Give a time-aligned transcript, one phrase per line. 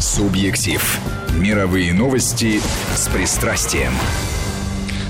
[0.00, 0.98] Субъектив.
[1.34, 2.58] Мировые новости
[2.94, 3.92] с пристрастием.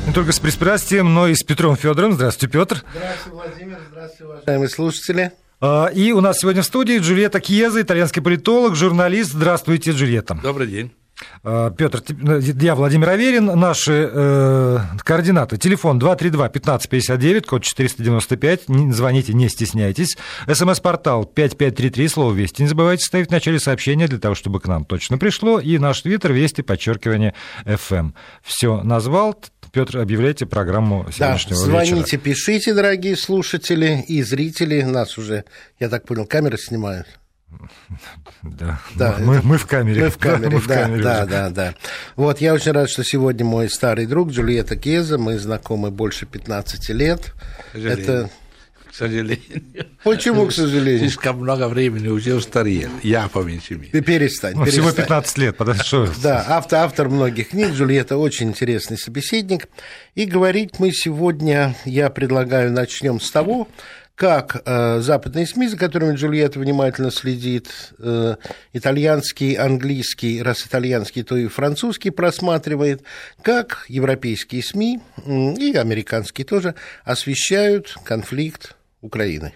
[0.04, 2.14] Не только с пристрастием, но и с Петром Федоровым.
[2.14, 2.82] Здравствуйте, Петр.
[2.90, 3.78] Здравствуйте, Владимир.
[3.88, 5.32] Здравствуйте, уважаемые слушатели.
[5.60, 9.30] А, и у нас сегодня в студии Джульетта Кьеза, итальянский политолог, журналист.
[9.30, 10.34] Здравствуйте, Джульетта.
[10.42, 10.90] Добрый день.
[11.42, 12.02] А, Петр,
[12.60, 13.46] я Владимир Аверин.
[13.46, 15.56] Наши э, координаты.
[15.56, 18.68] Телефон 232-1559, код 495.
[18.68, 20.16] Не, звоните, не стесняйтесь.
[20.46, 22.62] СМС-портал 5533, слово «Вести».
[22.62, 25.60] Не забывайте ставить в начале сообщения для того, чтобы к нам точно пришло.
[25.60, 28.12] И наш твиттер «Вести», подчеркивание, FM.
[28.42, 29.36] Все назвал.
[29.72, 32.20] Петр, объявляйте программу сегодняшнего да, звоните, вечера.
[32.20, 34.82] пишите, дорогие слушатели и зрители.
[34.82, 35.44] Нас уже,
[35.78, 37.06] я так понял, камеры снимают.
[38.42, 40.04] Да, да мы, мы в камере.
[40.04, 41.74] Мы в камере, да, мы в да, камере да, да, да.
[42.16, 46.90] Вот, я очень рад, что сегодня мой старый друг Джульетта Кеза, мы знакомы больше 15
[46.90, 47.34] лет.
[47.74, 48.30] Это
[48.90, 49.62] к сожалению.
[50.02, 50.98] Почему, к сожалению?
[50.98, 52.90] Слишком много времени уже устарел.
[53.04, 53.90] Я по меньшей мере.
[53.92, 54.82] Ты перестань, ну, перестань.
[54.82, 56.08] Всего 15 лет, подошел.
[56.20, 57.70] Да, автор, автор многих книг.
[57.70, 59.68] Джульетта очень интересный собеседник.
[60.16, 63.68] И говорить мы сегодня, я предлагаю, начнем с того,
[64.20, 68.36] как э, западные СМИ, за которыми Джульетта внимательно следит, э,
[68.74, 73.02] итальянский, английский, раз итальянский, то и французский просматривает,
[73.40, 79.54] как европейские СМИ э, и американские тоже освещают конфликт Украины.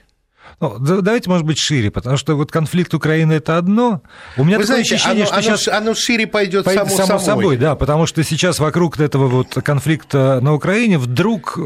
[0.61, 4.03] Ну, давайте, может быть, шире, потому что вот конфликт Украины это одно.
[4.37, 7.07] У меня Вы такое знаете, ощущение, оно, что оно, сейчас оно шире пойдет само, само
[7.07, 7.25] собой.
[7.25, 11.59] собой, да, потому что сейчас вокруг этого вот конфликта на Украине вдруг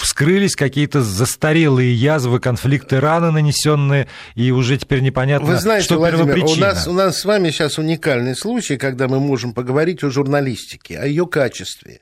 [0.00, 6.24] вскрылись какие-то застарелые язвы, конфликты, раны нанесенные, и уже теперь непонятно, Вы знаете, что Владимир,
[6.26, 6.66] первопричина.
[6.66, 10.98] у нас, у нас с вами сейчас уникальный случай, когда мы можем поговорить о журналистике,
[10.98, 12.00] о ее качестве.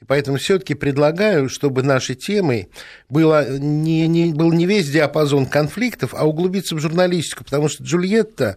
[0.00, 2.70] И поэтому все-таки предлагаю, чтобы нашей темой
[3.08, 8.56] было не, не, был не весь диапазон конфликтов, а углубиться в журналистику, потому что Джульетта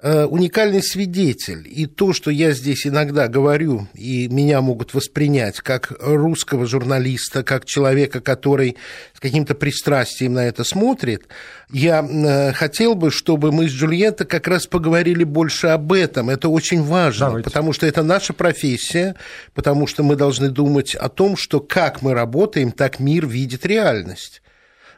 [0.00, 1.66] уникальный свидетель.
[1.66, 7.64] И то, что я здесь иногда говорю, и меня могут воспринять как русского журналиста, как
[7.64, 8.76] человека, который
[9.12, 11.26] с каким-то пристрастием на это смотрит,
[11.72, 16.30] я хотел бы, чтобы мы с Джульеттой как раз поговорили больше об этом.
[16.30, 17.44] Это очень важно, Давайте.
[17.50, 19.16] потому что это наша профессия,
[19.52, 24.42] потому что мы должны думать о том, что как мы работаем, так мир видит реальность.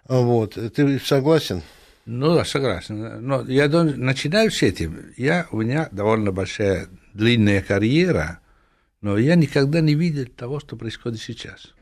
[0.07, 0.59] Вот.
[0.75, 1.63] Ты согласен?
[2.13, 3.25] Ну да, согласен.
[3.25, 5.13] Но я начинаю с этим.
[5.17, 8.41] Я, у меня довольно большая длинная карьера,
[9.01, 11.73] но я никогда не видел того, что происходит сейчас.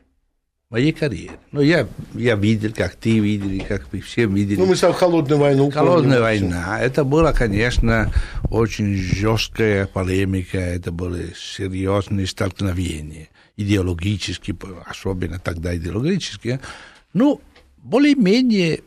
[0.69, 1.31] Моей карьере.
[1.51, 4.59] Но я, я видел, как ты видел, и как вы все видели.
[4.59, 6.79] Ну, мы сам холодную войну Холодная война.
[6.79, 8.13] Это была, конечно,
[8.51, 16.59] очень жесткая полемика, это были серьезные столкновения, идеологические, особенно тогда идеологические.
[17.13, 17.41] Ну,
[17.77, 18.81] более-менее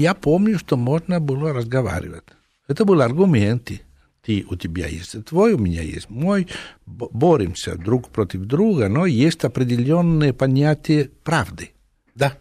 [0.00, 2.24] я помню, что можно было разговаривать.
[2.68, 3.82] Это были аргументы.
[4.22, 6.46] Ты, у тебя есть твой, у меня есть мой.
[6.86, 11.70] Боремся друг против друга, но есть определенные понятия правды.
[12.14, 12.36] Да.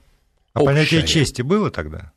[0.53, 0.75] А Общее.
[0.75, 2.11] понятие чести было тогда?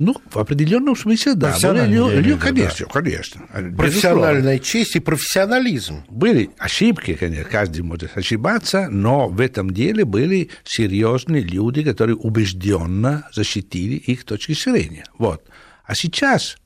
[0.00, 1.54] Ну, в определенном смысле, да.
[1.62, 2.92] Были, лю, конечно, да.
[2.92, 3.42] конечно.
[3.76, 6.04] Профессиональная честь и профессионализм.
[6.08, 13.28] Были ошибки, конечно, каждый может ошибаться, но в этом деле были серьезные люди, которые убежденно
[13.30, 15.04] защитили их точки зрения.
[15.18, 15.44] Вот.
[15.84, 16.56] А сейчас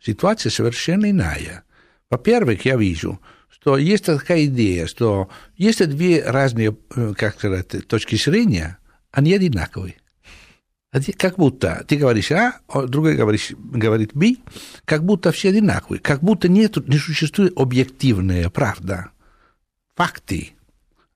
[0.00, 1.64] ситуация совершенно иная.
[2.08, 3.20] Во-первых, я вижу,
[3.50, 6.76] что есть такая идея, что есть две разные,
[7.16, 8.78] как сказать, точки зрения,
[9.10, 9.96] они одинаковые.
[11.18, 14.36] Как будто ты говоришь А, а другой говоришь, говорит Б,
[14.84, 19.10] как будто все одинаковые, как будто нет, не существует объективная правда.
[19.94, 20.52] Факты,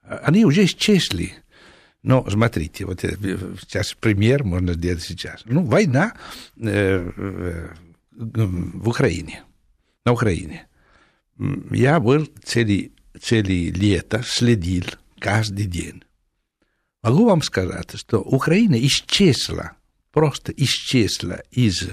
[0.03, 1.35] они уже исчезли.
[2.03, 5.43] Но смотрите, вот сейчас пример можно сделать сейчас.
[5.45, 6.15] Ну, война
[6.57, 7.69] э, э,
[8.11, 9.43] в Украине,
[10.05, 10.67] на Украине.
[11.71, 14.85] Я был целый, целый лето, следил
[15.19, 16.03] каждый день.
[17.03, 19.73] Могу вам сказать, что Украина исчезла,
[20.13, 21.89] просто исчезла из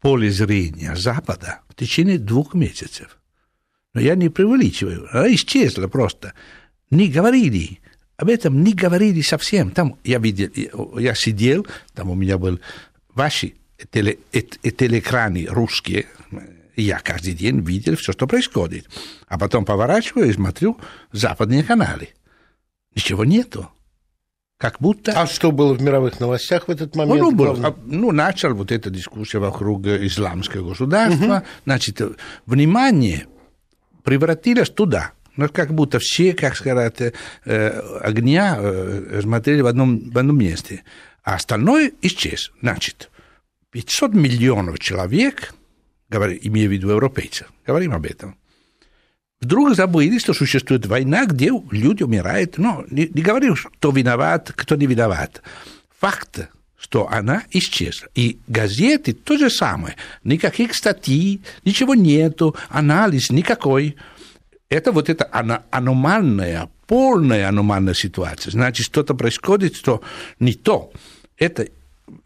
[0.00, 3.18] поля зрения Запада в течение двух месяцев.
[3.94, 6.34] Но я не преувеличиваю, она исчезла просто.
[6.90, 7.80] Не говорили,
[8.16, 9.72] об этом не говорили совсем.
[9.72, 12.60] Там я видел, я сидел, там у меня был
[13.12, 13.54] ваши
[13.90, 16.06] теле, телеэкраны русские,
[16.76, 18.88] я каждый день видел все, что происходит.
[19.26, 20.78] А потом поворачиваю и смотрю
[21.12, 22.10] западные каналы.
[22.94, 23.68] Ничего нету
[24.64, 25.12] как будто...
[25.12, 27.20] А что было в мировых новостях в этот момент?
[27.20, 31.44] Ну, был, ну начал вот эта дискуссия вокруг исламского государства, угу.
[31.66, 32.00] значит,
[32.46, 33.26] внимание
[34.04, 36.98] превратилось туда, ну, как будто все, как сказать,
[37.44, 40.82] э, огня э, смотрели в одном, в одном месте,
[41.22, 42.50] а остальное исчез.
[42.62, 43.10] Значит,
[43.70, 45.52] 500 миллионов человек,
[46.08, 48.38] говорю, имею в виду европейцев, говорим об этом,
[49.44, 52.58] вдруг забыли, что существует война, где люди умирают.
[52.58, 55.42] Ну, не, не говорю, кто виноват, кто не виноват.
[56.00, 56.48] Факт,
[56.78, 58.08] что она исчезла.
[58.14, 59.96] И газеты то же самое.
[60.24, 63.96] Никаких статей, ничего нету, анализ никакой.
[64.68, 65.28] Это вот эта
[65.70, 68.50] аномальная, полная аномальная ситуация.
[68.50, 70.02] Значит, что-то происходит, что
[70.40, 70.90] не то.
[71.38, 71.68] Это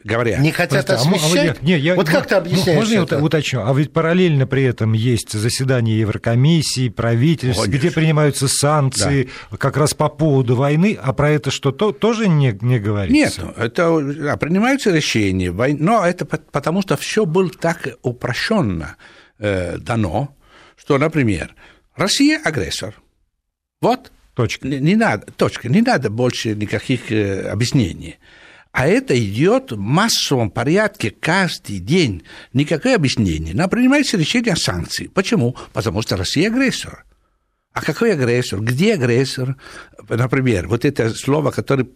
[0.03, 0.39] говоря.
[0.39, 1.59] Не хотят освещать?
[1.61, 3.17] А, не, я, вот как ты объясняешь Можно это?
[3.17, 3.63] я уточню?
[3.65, 7.79] А ведь параллельно при этом есть заседания Еврокомиссии, правительств, Конечно.
[7.79, 9.57] где принимаются санкции да.
[9.57, 13.43] как раз по поводу войны, а про это что, то, тоже не, не говорится?
[13.43, 18.97] Нет, это да, принимаются решения, но это потому что все было так упрощенно
[19.39, 20.35] э, дано,
[20.77, 21.55] что, например,
[21.97, 22.95] Россия агрессор.
[23.81, 24.11] Вот.
[24.35, 24.69] Точка.
[24.69, 25.69] Не, не надо, точка.
[25.69, 28.19] Не надо больше никаких э, объяснений.
[28.73, 32.23] А это идет в массовом порядке каждый день.
[32.53, 33.55] Никакое объяснение.
[33.55, 35.07] Но принимается решение о санкции.
[35.09, 35.57] Почему?
[35.73, 37.05] Потому что Россия агрессор.
[37.73, 38.61] А какой агрессор?
[38.61, 39.57] Где агрессор?
[40.09, 41.87] Например, вот это слово, которое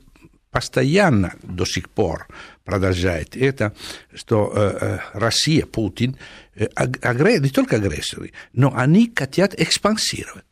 [0.51, 2.29] постоянно до сих пор
[2.65, 3.75] продолжает, это
[4.15, 6.17] что э, э Россия, Путин,
[6.55, 10.45] э, не только агрессоры, но они хотят экспансировать.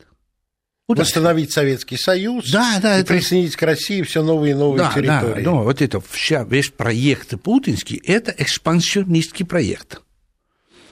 [0.87, 1.03] Куда?
[1.03, 3.13] Восстановить Советский Союз, да, да, и это...
[3.13, 5.43] присоединить к России все новые и новые да, территории.
[5.43, 10.01] Да, но вот это вся, весь проект путинский– это экспансионистский проект.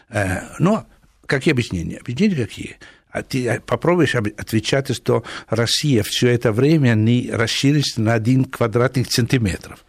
[0.10, 0.88] Э, но
[1.26, 1.98] какие объяснения?
[1.98, 2.78] Объяснения какие?
[3.12, 9.84] А ты попробуешь отвечать, что Россия все это время не расширилась на один квадратных сантиметров.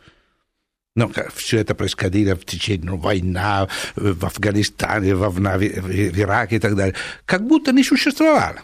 [0.97, 6.59] Но все это происходило в течение ну, война в Афганистане, в, в, в Ираке и
[6.59, 6.95] так далее.
[7.27, 8.63] Как будто не существовало.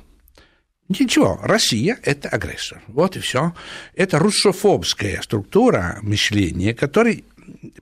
[0.88, 2.80] Ничего, Россия– это агрессор.
[2.86, 3.54] Вот и все.
[3.94, 7.22] Это руссофобская структура мышления, которая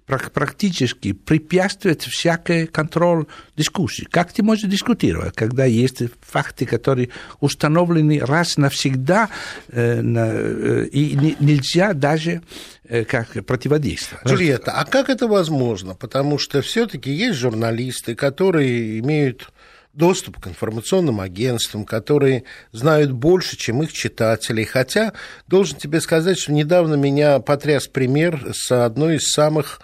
[0.07, 4.07] практически препятствует всякий контроль дискуссии.
[4.11, 7.11] Как ты можешь дискутировать, когда есть факты, которые
[7.41, 9.31] установлены раз навсегда,
[9.69, 12.43] э, э, и нельзя даже
[12.85, 14.27] э, как противодействовать.
[14.27, 15.95] Джульетта, а как это возможно?
[15.95, 19.53] Потому что все-таки есть журналисты, которые имеют
[19.95, 24.65] доступ к информационным агентствам, которые знают больше, чем их читатели.
[24.65, 25.13] Хотя,
[25.47, 29.81] должен тебе сказать, что недавно меня потряс пример с одной из самых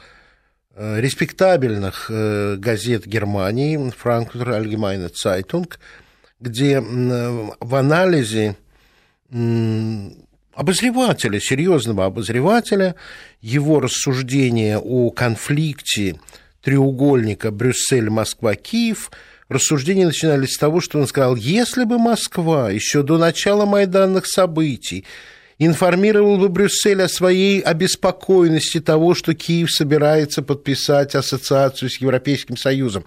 [0.75, 5.73] э, респектабельных э, газет Германии, Frankfurter Allgemeine Zeitung,
[6.41, 8.57] где в анализе
[10.55, 12.97] обозревателя, серьезного обозревателя,
[13.43, 16.19] его рассуждения о конфликте
[16.63, 19.13] треугольника Брюссель-Москва-Киев–
[19.51, 25.05] рассуждения начинались с того, что он сказал, если бы Москва еще до начала майданных событий
[25.59, 33.05] информировал бы Брюссель о своей обеспокоенности того, что Киев собирается подписать ассоциацию с Европейским Союзом.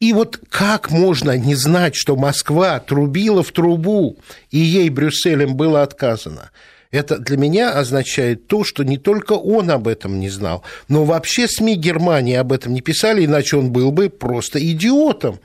[0.00, 4.18] И вот как можно не знать, что Москва трубила в трубу,
[4.50, 6.50] и ей Брюсселем было отказано?
[6.90, 11.46] Это для меня означает то, что не только он об этом не знал, но вообще
[11.46, 15.38] СМИ Германии об этом не писали, иначе он был бы просто идиотом.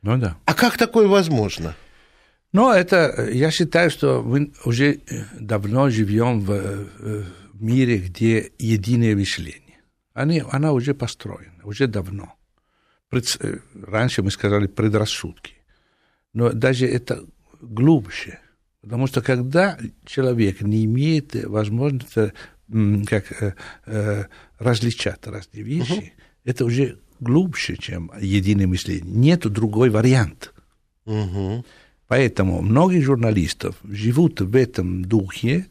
[0.00, 0.36] Ну да.
[0.46, 1.76] А как такое возможно?
[2.52, 5.00] Ну, это, я считаю, что мы уже
[5.38, 9.80] давно живем в, в мире, где единое мышление.
[10.14, 12.34] Они, она уже построена, уже давно.
[13.10, 13.36] Пред,
[13.74, 15.56] раньше мы сказали предрассудки.
[16.32, 17.22] Но даже это
[17.60, 18.38] глубже–
[18.82, 22.32] Потому что когда человек не имеет возможности
[23.06, 23.54] как, э,
[23.86, 24.24] э,
[24.58, 26.04] различать разные вещи, угу.
[26.44, 29.10] это уже глубже, чем единое мышление.
[29.10, 30.52] Нет другой вариант.
[31.06, 31.64] Угу.
[32.06, 35.66] Поэтому многие журналистов живут в этом духе.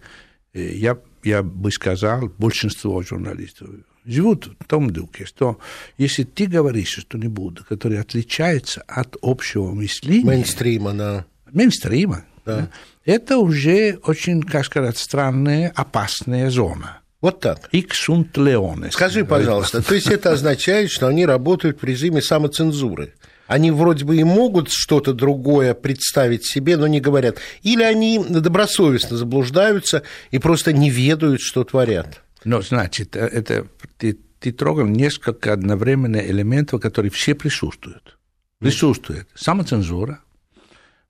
[0.53, 3.69] Э, я, я бы сказал, большинство журналистов
[4.05, 5.59] живут в том духе, что
[5.97, 10.25] если ты говоришь что-нибудь, которое отличается от общего мышления...
[10.25, 11.25] Мейнстрима, да.
[11.51, 12.69] Мейнстрима, да.
[13.05, 17.01] Это уже очень, как сказать, странная, опасная зона.
[17.21, 17.69] Вот так.
[17.71, 18.91] Иксунт леоне.
[18.91, 23.13] Скажи, пожалуйста, то есть это означает, что они работают в режиме самоцензуры?
[23.47, 27.37] Они вроде бы и могут что-то другое представить себе, но не говорят.
[27.63, 32.21] Или они добросовестно заблуждаются и просто не ведают, что творят?
[32.43, 38.17] Ну, значит, э, это ты, ты трогал несколько одновременно элементов, которые все присутствуют.
[38.59, 40.19] Присутствует самоцензура,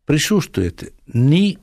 [0.08, 1.60] присутствует не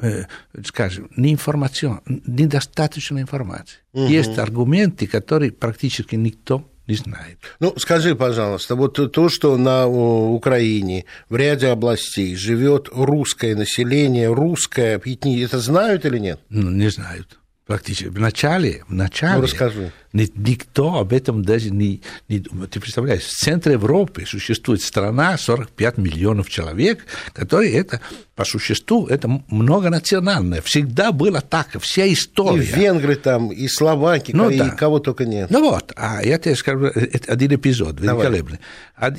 [0.00, 0.24] э,
[0.64, 3.78] скажем, не информация, недостаточно информации.
[3.92, 4.06] Угу.
[4.06, 7.38] Есть аргументы, которые практически никто не знает.
[7.58, 15.00] Ну, скажи, пожалуйста, вот то, что на Украине в ряде областей живет русское население, русское,
[15.04, 16.40] это знают или нет?
[16.48, 17.38] Ну, не знают.
[17.66, 18.06] Практически.
[18.06, 19.90] В начале, в начале Ну, расскажи.
[20.12, 22.68] ни- никто об этом даже не, не думал.
[22.68, 28.00] Ты представляешь, в центре Европы существует страна 45 миллионов человек, которые это,
[28.36, 30.62] по существу, это многонациональное.
[30.62, 32.60] Всегда было так, вся И история.
[32.62, 34.70] венгры там, и словаки, Ну и да.
[34.70, 35.50] кого только нет.
[35.50, 38.26] Ну вот, а я тебе скажу, это один эпизод Давай.
[38.26, 38.60] великолепный.
[38.96, 39.18] Од-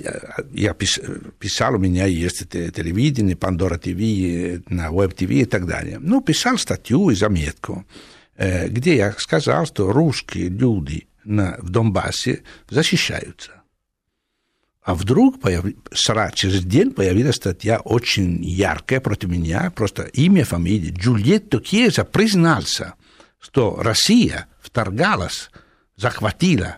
[0.54, 5.66] Я пис- писал, у меня есть те- телевидение, Пандора ТВ, на Веб ТВ и так
[5.68, 5.98] далее.
[6.00, 12.44] Ну, писал статью и заметку, э, где я сказал, что русские люди на, в Донбассе
[12.70, 13.52] защищаются.
[14.82, 20.92] А вдруг появ- сра- через день появилась статья очень яркая против меня, просто имя, фамилия.
[20.92, 22.94] Джульетто Chiesa признался,
[23.38, 25.50] что Россия вторгалась,
[25.98, 26.78] захватила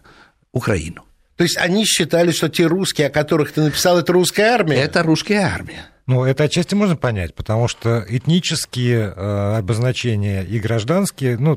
[0.51, 1.05] Украину.
[1.35, 4.77] То есть они считали, что те русские, о которых ты написал, это русская армия?
[4.77, 5.85] Это русская армия.
[6.09, 11.55] Ну, это отчасти можно понять, потому что этнические э, обозначения и гражданские, ну,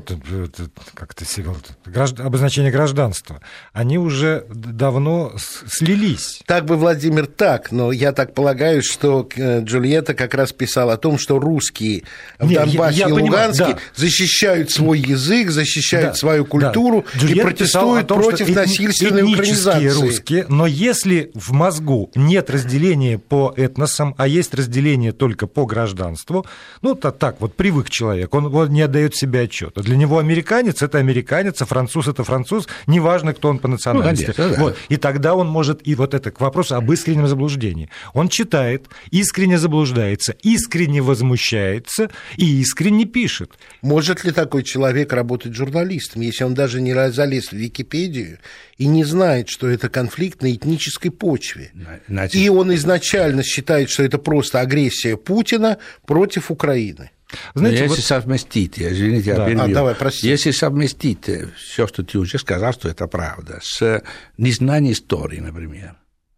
[0.93, 1.49] как это себе,
[1.87, 3.41] гражд- обозначения гражданства,
[3.73, 5.33] они уже давно
[5.67, 6.41] слились.
[6.45, 10.97] Так бы, Владимир, так, но я так полагаю, что э, Джульетта как раз писала о
[10.97, 12.03] том, что русские
[12.37, 13.79] в Не, я- Донбассе я и понимаю, Луганске да.
[13.95, 17.17] защищают свой язык, защищают Да, свою культуру да.
[17.17, 19.87] и Джульетта протестуют том, против этни- насильственной этнические украинизации.
[20.07, 26.45] русские, но если в мозгу нет разделения по этносам, а есть разделение только по гражданству,
[26.81, 29.81] ну, то так вот привык человек, он вот не отдает себе отчета.
[29.81, 34.27] Для него американец– это американец, а француз– это француз, неважно, кто он по национальности.
[34.27, 34.63] Ну, конечно, да.
[34.63, 34.77] Вот.
[34.89, 37.89] И тогда он может, и вот это к вопросу об искреннем заблуждении.
[38.13, 43.51] Он читает, искренне заблуждается, искренне возмущается и искренне пишет.
[43.81, 48.39] Может ли такой человек работать журналистом, если он даже не залез в Википедию
[48.77, 51.71] и не знает, что это конфликт на этнической почве?
[52.07, 57.11] Значит, И он изначально считает, что это просто агрессия Путина против Украины.
[57.55, 59.45] Но Знаете, если вот- совместить, извините, я Да.
[59.47, 59.63] перебью.
[59.65, 60.27] А, давай, прости.
[60.27, 64.01] Если совместить все, что ты уже сказал, что это правда, с
[64.37, 65.95] незнанием истории, например,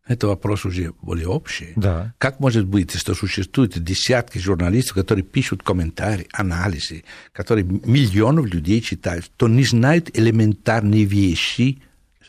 [0.08, 1.74] это вопрос уже более общий.
[1.76, 2.14] Да.
[2.18, 9.30] Как может быть, что существуют десятки журналистов, которые пишут комментарии, анализы, которые миллионов людей читают,
[9.36, 11.82] то не знают элементарные вещи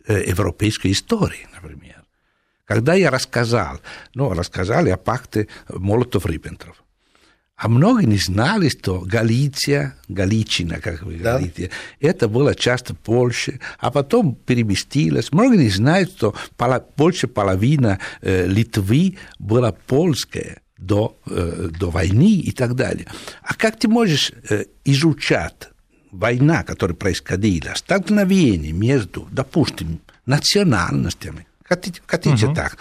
[0.08, 1.95] э, европейской истории, например.
[2.66, 3.80] Когда я рассказал,
[4.14, 6.74] ну, рассказали о пакте Молотов-Риббентроп,
[7.56, 11.38] а многие не знали, что Галиция, Галичина, как вы Да.
[11.38, 11.70] говорите,
[12.00, 15.32] это было часто Польша, а потом переместилось.
[15.32, 16.34] Многие не знают, что
[16.96, 23.06] больше половина э, Литвы была польская до, э, до войны и так далее.
[23.42, 25.70] А как ты можешь э, изучать
[26.10, 32.76] война, которая происходила, столкновение между, допустим, национальностями, хотите, хотите так,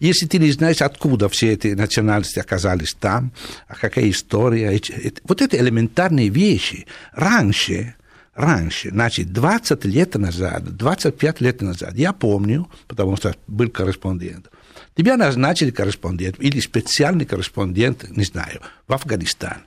[0.00, 3.32] если ты не знаешь, откуда все эти национальности оказались там,
[3.66, 4.80] а какая история,
[5.24, 6.86] вот это элементарные вещи.
[7.12, 7.94] Раньше,
[8.34, 14.50] раньше, значит, 20 лет назад, 25 лет назад, я помню, потому что был корреспондент,
[14.96, 19.58] тебя назначили корреспондент или специальный корреспондент, не знаю, в Афганистан.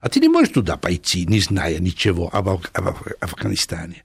[0.00, 4.02] А ты не можешь туда пойти, не зная ничего об, Аф- об Аф- Афганистане.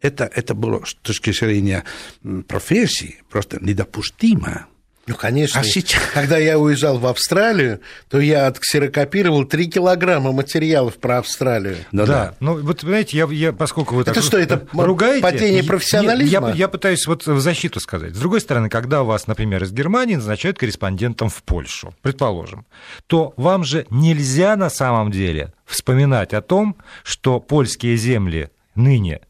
[0.00, 1.84] Это, это было с точки зрения
[2.48, 4.66] профессии просто недопустимо.
[5.08, 5.60] Ну, конечно.
[5.60, 11.76] А сейчас- Когда я уезжал в Австралию, то я отксерокопировал 3 килограмма материалов про Австралию.
[11.92, 12.34] Ну да.
[12.40, 16.48] ну вот понимаете, я, я поскольку вы Это так что, это ругаете, падение я- профессионализма?
[16.48, 18.16] Я, я пытаюсь вот в защиту сказать.
[18.16, 22.66] С другой стороны, когда вас, например, из Германии назначают корреспондентом в Польшу, предположим,
[23.06, 29.20] то вам же нельзя на самом деле вспоминать о том, что польские земли ныне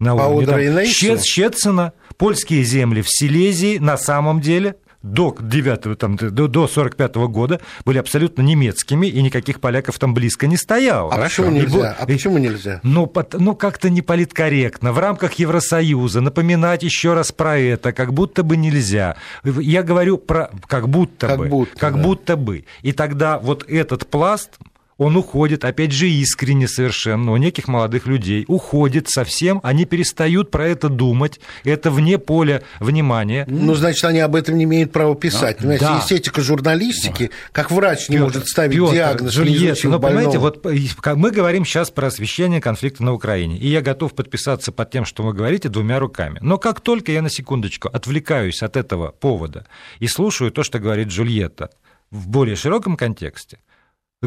[0.00, 0.84] на уровне?
[0.86, 7.16] Щец- Щецина, польские земли в Силезии на самом деле до 9 там, до, до 45
[7.28, 11.10] года были абсолютно немецкими, и никаких поляков там близко не стояло.
[11.14, 11.96] А почему И бо- нельзя?
[11.98, 12.80] А и- почему нельзя?
[12.82, 14.92] ну, ну, как-то не политкорректно.
[14.92, 19.16] В рамках Евросоюза напоминать еще раз про это, как будто бы нельзя.
[19.44, 21.46] Я говорю про как будто Как бы.
[21.46, 22.02] будто, как да.
[22.02, 22.66] будто бы.
[22.82, 24.58] И тогда вот этот пласт,
[25.00, 30.68] он уходит, опять же, искренне совершенно, у неких молодых людей, уходит совсем, они перестают про
[30.68, 33.46] это думать, это вне поля внимания.
[33.48, 35.56] Ну, значит, они об этом не имеют права писать.
[35.56, 35.96] Понимаете, да.
[35.96, 40.36] есть этика журналистики, как врач не Пётр, может ставить Пётр, диагноз, не изучив ну, понимаете,
[40.36, 40.66] вот
[41.00, 45.06] как мы говорим сейчас про освещение конфликта на Украине, и я готов подписаться под тем,
[45.06, 46.38] что вы говорите, двумя руками.
[46.42, 49.66] Но как только я на секундочку отвлекаюсь от этого повода
[49.98, 51.70] и слушаю то, что говорит Джульетта
[52.10, 53.60] в более широком контексте,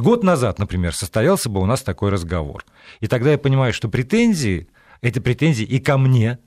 [0.02, 2.66] год назад, например, состоялся бы у нас такой разговор.
[3.00, 4.68] И тогда я понимаю, что претензии,
[5.02, 6.40] это претензии и ко мне,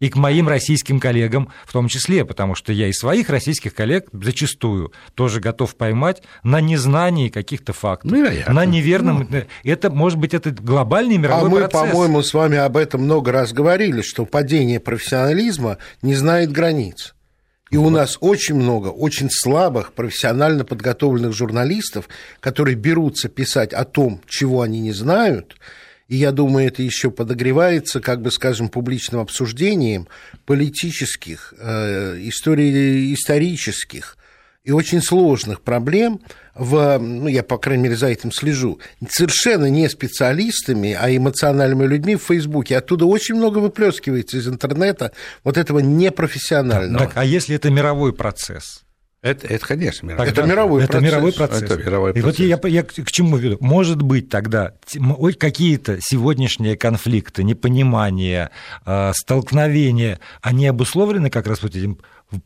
[0.00, 4.08] и к моим российским коллегам в том числе, потому что я и своих российских коллег
[4.12, 8.54] зачастую тоже готов поймать на незнании каких-то фактов, Вероятно.
[8.54, 9.26] на неверном...
[9.30, 9.42] Ну.
[9.62, 11.90] Это, может быть, это глобальный мировой а мы, процесс.
[11.90, 17.14] по-моему, с вами об этом много раз говорили, что падение профессионализма не знает границ.
[17.70, 22.08] И у нас очень много очень слабых, профессионально подготовленных журналистов,
[22.40, 25.56] которые берутся писать о том, чего они не знают,
[26.08, 30.08] и я думаю, это еще подогревается, как бы скажем, публичным обсуждением
[30.44, 34.16] политических, э, истории, исторических
[34.64, 36.20] и очень сложных проблем
[36.54, 42.16] в, ну, я, по крайней мере, за этим слежу, совершенно не специалистами, а эмоциональными людьми
[42.16, 42.76] в Фейсбуке.
[42.76, 45.12] Оттуда очень много выплескивается из интернета
[45.44, 47.06] вот этого непрофессионального.
[47.06, 48.82] Так, а если это мировой процесс?
[49.22, 50.28] Это, это конечно, мировой.
[50.28, 51.10] Это мировой это процесс.
[51.10, 51.62] мировой процесс.
[51.62, 52.38] Это мировой И процесс.
[52.38, 53.58] вот я, я к чему веду?
[53.60, 54.72] Может быть тогда
[55.38, 58.50] какие-то сегодняшние конфликты, непонимания,
[58.86, 61.98] э, столкновения, они обусловлены как раз вот этим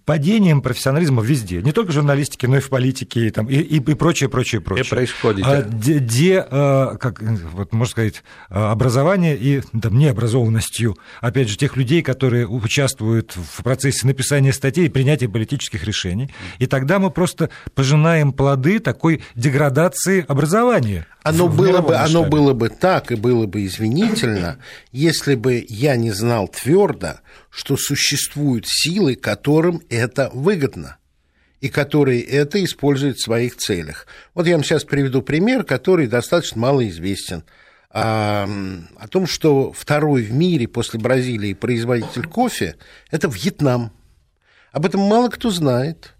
[0.04, 3.76] падением профессионализма везде, не только в журналистике, но и в политике и, там, и, и,
[3.76, 4.86] и прочее, прочее, прочее.
[4.86, 5.46] И происходит.
[5.46, 12.02] А, где, где как, вот, можно сказать, образование и там, необразованностью, опять же, тех людей,
[12.02, 16.30] которые участвуют в процессе написания статей и принятия политических решений.
[16.58, 21.06] И тогда мы просто пожинаем плоды такой деградации образования.
[21.22, 24.58] Оно было, бы, оно было бы так и было бы извинительно,
[24.92, 27.20] если бы я не знал твердо,
[27.54, 30.96] что существуют силы, которым это выгодно
[31.60, 34.06] и которые это используют в своих целях.
[34.34, 37.44] Вот я вам сейчас приведу пример, который достаточно мало известен.
[37.90, 38.48] О,
[38.96, 42.74] о том, что второй в мире после Бразилии производитель кофе–
[43.12, 43.92] это Вьетнам.
[44.72, 46.13] Об этом мало кто знает.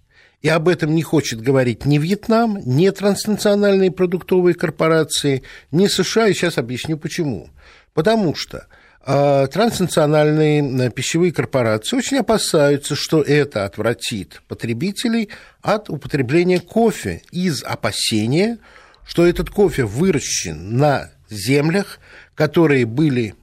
[0.45, 6.29] И об этом не хочет говорить ни Вьетнам, ни транснациональные продуктовые корпорации, ни США.
[6.29, 7.49] И сейчас объясню почему.
[7.95, 8.67] Потому что
[9.07, 15.31] транснациональные пищевые корпорации очень опасаются, что это отвратит потребителей
[15.63, 18.59] от употребления кофе из опасения,
[19.07, 22.01] что этот кофе выращен на землях,
[22.35, 23.35] которые были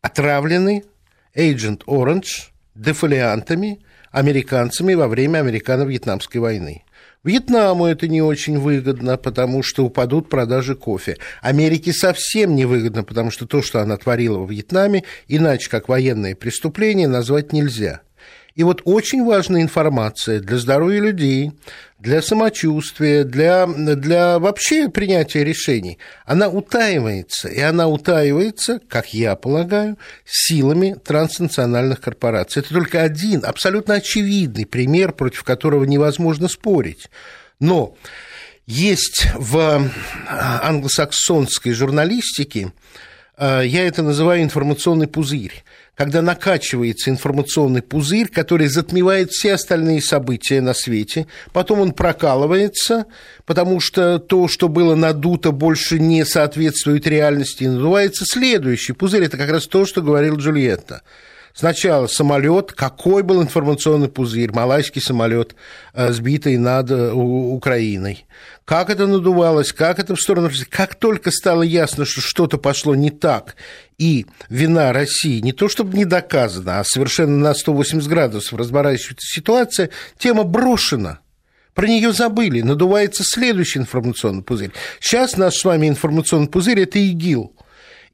[0.00, 0.82] отравлены
[1.36, 3.83] Agent Orange дефолиантами,
[4.14, 6.84] американцами во время американо-вьетнамской войны.
[7.24, 11.16] Вьетнаму это не очень выгодно, потому что упадут продажи кофе.
[11.42, 16.36] Америке совсем не выгодно, потому что то, что она творила во Вьетнаме, иначе как военное
[16.36, 18.02] преступление назвать нельзя.
[18.54, 21.50] И вот очень важная информация для здоровья людей,
[22.04, 25.98] для самочувствия, для, для вообще принятия решений.
[26.26, 32.60] Она утаивается, и она утаивается, как я полагаю, силами транснациональных корпораций.
[32.60, 37.08] Это только один абсолютно очевидный пример, против которого невозможно спорить.
[37.58, 37.96] Но
[38.66, 39.90] есть в
[40.28, 42.72] англосаксонской журналистике,
[43.38, 45.64] я это называю информационный пузырь
[45.96, 53.06] когда накачивается информационный пузырь, который затмевает все остальные события на свете, потом он прокалывается,
[53.46, 59.24] потому что то, что было надуто, больше не соответствует реальности, и надувается следующий пузырь.
[59.24, 61.02] Это как раз то, что говорил Джульетта.
[61.54, 65.54] Сначала самолет, какой был информационный пузырь, малайский самолет,
[65.94, 68.26] сбитый над Украиной.
[68.64, 70.50] Как это надувалось, как это в сторону...
[70.68, 73.54] Как только стало ясно, что что-то пошло не так,
[73.98, 79.90] и вина России не то чтобы не доказана, а совершенно на 180 градусов разворачивается ситуация,
[80.18, 81.20] тема брошена.
[81.72, 84.72] Про нее забыли, надувается следующий информационный пузырь.
[84.98, 87.52] Сейчас наш с вами информационный пузырь– это ИГИЛ.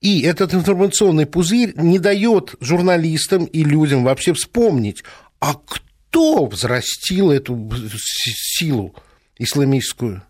[0.00, 5.04] И этот информационный пузырь не дает журналистам и людям вообще вспомнить,
[5.40, 8.94] а кто взрастил эту силу
[9.38, 10.22] исламистскую?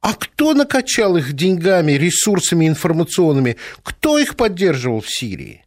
[0.00, 3.56] А кто накачал их деньгами, ресурсами информационными?
[3.82, 5.64] Кто их поддерживал в Сирии?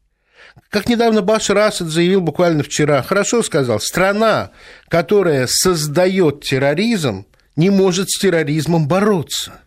[0.69, 4.52] Как недавно Башар Асад заявил буквально вчера, хорошо сказал, страна,
[4.88, 9.62] которая создает терроризм, не может с терроризмом бороться.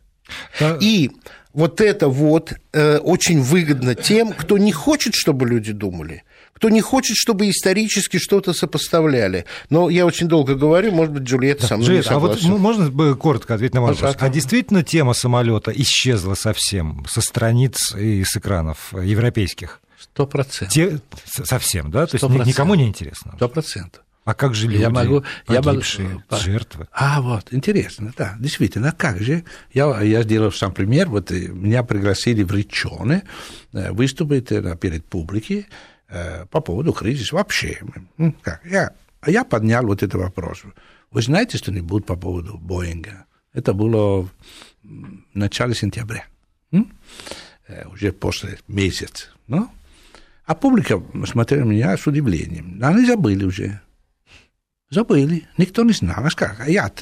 [0.59, 0.79] Да.
[0.81, 1.11] И
[1.55, 6.81] вот это вот э, очень выгодно тем, кто не хочет, чтобы люди думали, кто не
[6.81, 9.45] хочет, чтобы исторически что-то сопоставляли.
[9.69, 12.49] Но я очень долго говорю, может быть, Джульетта да, со мной Джульетта, не согласна.
[12.49, 14.17] А вот можно коротко ответить на мой вопрос?
[14.19, 19.81] А действительно тема самолета исчезла совсем со страниц и с экранов европейских?
[19.99, 21.01] Сто процентов.
[21.27, 22.07] Совсем, да?
[22.07, 23.33] То есть никому не интересно?
[23.37, 24.02] Сто процентов.
[24.25, 26.87] А как же люди, я могу, погибшие, я могу, жертвы?
[26.93, 29.45] А, вот, интересно, да, действительно, а как же?
[29.73, 33.25] Я, я сделал сам пример, вот меня пригласили в Ричоне
[33.73, 34.49] выступить
[34.81, 35.67] перед публикой
[36.07, 37.81] по поводу кризиса вообще.
[38.43, 38.65] Как?
[38.65, 38.93] Я,
[39.27, 40.63] я поднял вот этот вопрос.
[41.11, 43.25] Вы знаете что-нибудь по поводу Боинга?
[43.53, 44.31] Это было в
[45.35, 46.27] начале сентября,
[47.87, 49.27] уже после месяца.
[49.49, 49.69] Ну?
[50.45, 52.79] А публика смотрела меня с удивлением.
[52.83, 53.81] Они забыли уже.
[54.93, 55.49] Забыли.
[55.57, 56.23] Никто не знал.
[56.39, 56.93] А я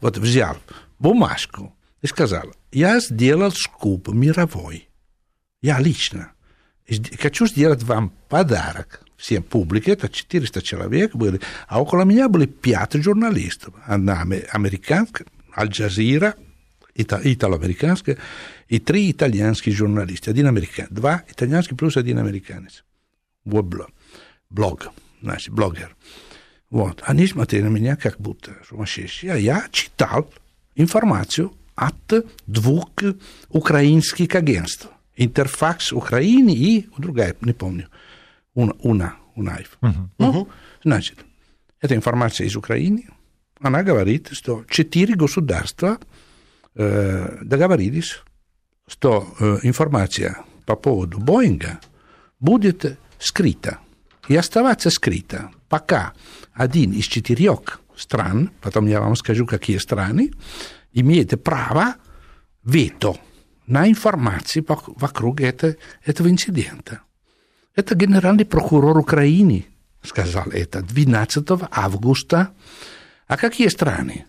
[0.00, 0.56] вот взял
[0.98, 4.88] бумажку и сказал, я сделал скуп мировой.
[5.60, 6.32] Я лично.
[7.20, 12.94] Хочу сделать вам подарок всем публике, это 400 человек были, а около меня были пять
[12.94, 13.74] журналистов.
[13.84, 16.36] Одна американская, Аль-Джазира,
[16.94, 18.16] итало-американская,
[18.68, 22.82] и три итальянские журналисты, один американец, два итальянских плюс один американец.
[23.44, 23.90] Вот блог,
[24.48, 25.94] блог значит, блогер.
[26.70, 30.30] Вот, они смотрели на меня как будто сумасшедшие, а я читал
[30.74, 31.94] информацию от
[32.46, 32.90] двух
[33.48, 34.88] украинских агентств.
[35.16, 37.88] Интерфакс Украины и другая, не помню,
[38.54, 39.78] una, una, Унаев.
[39.80, 40.08] Uh-huh.
[40.18, 40.48] Ну,
[40.82, 41.18] значит,
[41.80, 43.08] эта информация из Украины,
[43.60, 45.98] она говорит, что четыре государства
[46.74, 48.22] э, договорились,
[48.86, 51.80] что э, информация по поводу Боинга
[52.40, 53.78] будет скрыта
[54.28, 56.12] и оставаться скрыта, пока
[56.52, 60.32] один из четырех стран, потом я вам скажу, какие страны,
[60.92, 61.96] имеет право
[62.64, 63.16] вето
[63.66, 67.00] на информации вокруг это, этого инцидента.
[67.74, 69.66] Это генеральный прокурор Украины
[70.06, 72.50] сказал это 12 августа.
[73.26, 74.26] А какие страны?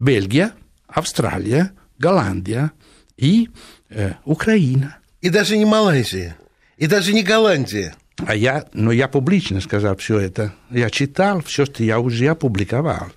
[0.00, 0.52] Бельгия,
[0.88, 2.72] Австралия, Голландия
[3.16, 3.50] и
[3.88, 4.98] э, Украина.
[5.20, 6.36] И даже не Малайзия,
[6.76, 7.94] и даже не Голландия.
[8.24, 10.54] А я, но я публично сказал все это.
[10.70, 13.08] Я читал все, что я уже опубликовал.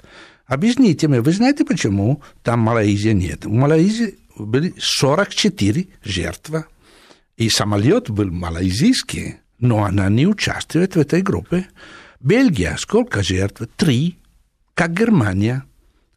[0.45, 3.45] Объясните мне, вы знаете, почему там Малайзия нет?
[3.45, 6.65] В Малайзии были 44 жертвы
[7.39, 11.67] и самолет был малайзийский, но она не участвует в этой группе.
[12.19, 13.61] Бельгия, сколько жертв?
[13.77, 14.17] Три.
[14.73, 15.63] Как Германия.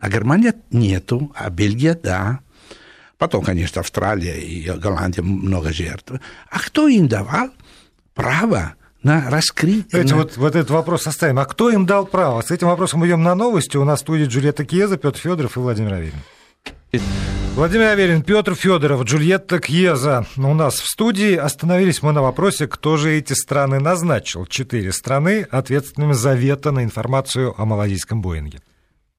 [0.00, 2.40] А Германия нету, а Бельгия да.
[3.18, 6.14] Потом, конечно, Австралия и Голландия много жертв.
[6.50, 7.50] А кто им давал
[8.14, 9.84] право на раскрытие.
[9.90, 10.20] Давайте на...
[10.20, 11.38] вот, вот этот вопрос оставим.
[11.38, 12.40] А кто им дал право?
[12.40, 13.76] С этим вопросом идем на новости.
[13.76, 16.20] У нас в студии Джульетта Кьеза, Петр Федоров и Владимир Аверин.
[17.54, 21.34] Владимир Аверин, Петр Федоров, Джульетта Кьеза у нас в студии.
[21.34, 24.46] Остановились мы на вопросе, кто же эти страны назначил.
[24.46, 28.60] Четыре страны, ответственными за вето на информацию о малазийском Боинге.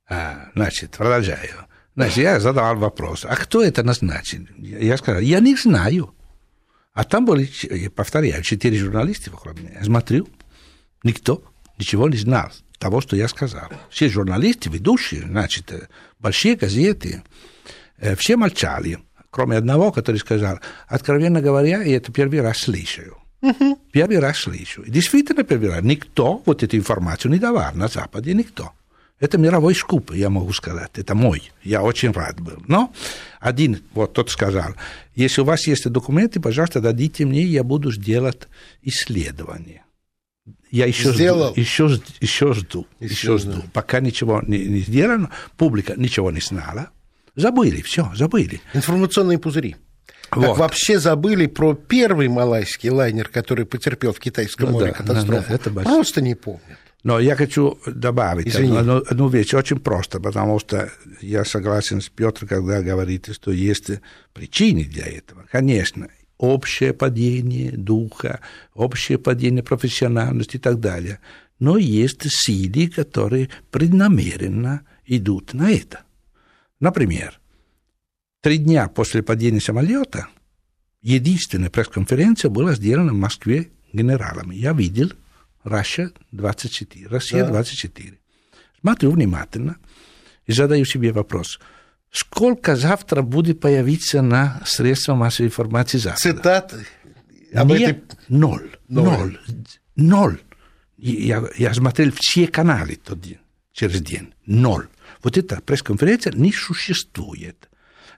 [0.10, 1.66] А, значит, продолжаю.
[1.96, 4.48] Значит, я задал вопрос, а кто это назначил?
[4.58, 6.14] Я сказал, я не знаю.
[6.94, 7.50] А там были,
[7.90, 9.78] повторяю, четыре журналиста вокруг меня.
[9.80, 10.28] Я смотрю,
[11.04, 11.44] никто
[11.78, 13.70] ничего не знал того, что я сказал.
[13.90, 15.88] Все журналисты, ведущие, значит, э,
[16.20, 17.24] большие газеты,
[18.04, 23.18] Э, все молчали, кроме одного, который сказал, откровенно говоря, я это первый раз слышу.
[23.42, 23.80] Угу.
[23.92, 24.82] Первый раз слышу.
[24.84, 25.82] И действительно первый раз.
[25.84, 28.72] Никто вот эту информацию не давал на Западе, никто.
[29.20, 30.92] Это мировой скуп, я могу сказать.
[30.96, 31.52] Это мой.
[31.64, 32.62] Я очень рад был.
[32.68, 32.92] Но
[33.44, 34.74] один, вот тот сказал,
[35.16, 38.48] если у вас есть документы, пожалуйста, дадите мне, я буду сделать
[38.82, 39.84] исследование.
[40.72, 41.52] Я еще Сделал.
[41.52, 43.64] жду, еще, еще жду, еще, еще жду.
[43.74, 46.90] Пока ничего не, не сделано, публика ничего не знала.
[47.36, 48.62] Забыли, все, забыли.
[48.74, 49.76] Информационные пузыри.
[50.32, 50.48] Вот.
[50.48, 55.46] Как вообще забыли про первый малайский лайнер, который потерпел в Китайском ну, море да, катастрофу.
[55.50, 56.80] Да, это Просто не помнят.
[57.04, 60.89] Но я хочу добавить одну, одну вещь, очень просто, потому что
[61.20, 63.92] я согласен с Петром, когда говорит, что есть
[64.34, 65.46] причины для этого.
[65.52, 68.39] Конечно, общее падение духа,
[68.74, 71.20] общее падение профессиональности и так далее.
[71.60, 76.02] Но есть силы, которые преднамеренно идут на это.
[76.80, 77.38] Например,
[78.42, 80.28] три дня после падения самолета
[81.02, 84.56] единственная пресс-конференция была сделана в Москве генералами.
[84.56, 85.12] Я видел
[85.63, 87.49] Russia 24, Россия да.
[87.49, 88.19] 24.
[88.80, 89.78] Смотрю внимательно
[90.45, 91.60] и задаю себе вопрос.
[92.12, 96.34] Сколько завтра будет появиться на средства массовой информации завтра?
[96.34, 96.86] Цитаты?
[97.54, 98.19] Об Нет, этой...
[98.30, 99.06] ноль, ноль.
[99.06, 99.39] Ноль.
[99.95, 100.41] Ноль.
[100.97, 103.39] Я, я смотрел все каналы тот день,
[103.71, 104.34] через день.
[104.45, 104.88] Ноль.
[105.21, 107.69] Вот эта пресс-конференция не существует.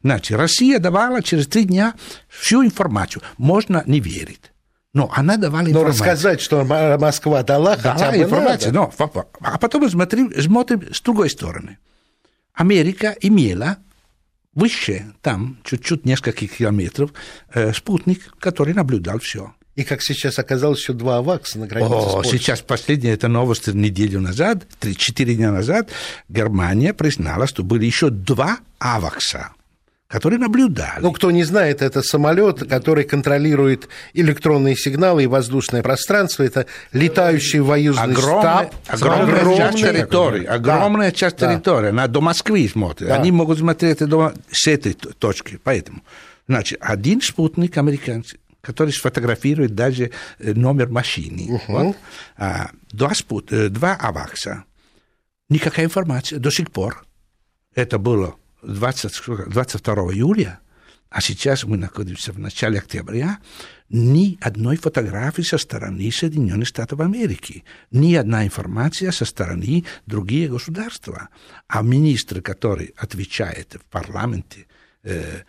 [0.04, 1.96] Значит, Россия давала через три дня
[2.28, 3.24] всю информацию.
[3.38, 4.52] Можно не верить.
[4.96, 5.84] Но она давала информацию.
[5.84, 8.74] Но рассказать, что Москва дала, дала хотя бы информацию.
[8.74, 8.94] Но,
[9.42, 11.80] а потом мы смотрим, смотрим с другой стороны.
[12.54, 13.78] Америка имела
[14.54, 17.12] выше, там, чуть-чуть несколько километров,
[17.54, 19.54] э, спутник, который наблюдал все.
[19.76, 24.22] И, как сейчас оказалось, еще два АВАКСа на границе О, сейчас последняя это новость неделю
[24.22, 25.90] назад, 3-4 дня назад,
[26.30, 29.50] Германия признала, что были еще два АВАКСа
[30.16, 31.02] которые наблюдали.
[31.02, 36.44] Ну, кто не знает, это самолет, который контролирует электронные сигналы и воздушное пространство.
[36.44, 38.76] Это летающий воюзный огромная, штаб.
[38.88, 40.46] Огромная огромный, часть территории.
[40.46, 41.52] Огромная да, часть да.
[41.52, 41.90] территории.
[41.90, 43.10] Она до Москвы смотрит.
[43.10, 43.16] Да.
[43.16, 45.60] Они могут смотреть до, с этой точки.
[45.62, 46.02] Поэтому,
[46.48, 51.44] значит, один спутник американцев который сфотографирует даже э, номер машины.
[51.50, 51.62] Мгм.
[51.68, 51.98] Вот.
[52.36, 54.64] А, два, спут, э, два авакса.
[55.50, 57.06] Никакая информация до сих пор.
[57.76, 60.60] Это было 20, сколько, 22 июля,
[61.10, 63.40] а сейчас мы находимся в начале октября.
[63.90, 71.10] Ни одной фотографии со стороны Соединенных Штатов Америки, ни одна информация со стороны других государств.
[71.68, 74.66] А министр, который отвечает в парламенте
[75.04, 75.44] э,